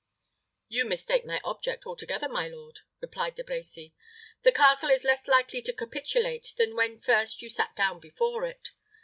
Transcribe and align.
"You 0.67 0.85
mistake 0.85 1.27
my 1.27 1.39
object 1.43 1.85
altogether, 1.85 2.27
my 2.27 2.47
lord," 2.47 2.79
replied 3.01 3.35
De 3.35 3.43
Brecy. 3.43 3.93
"The 4.41 4.51
castle 4.51 4.89
is 4.89 5.03
less 5.03 5.27
likely 5.27 5.61
to 5.61 5.73
capitulate 5.73 6.55
than 6.57 6.75
when 6.75 6.99
first 6.99 7.43
you 7.43 7.49
sat 7.49 7.75
down 7.75 7.99
before 7.99 8.43
it. 8.45 8.71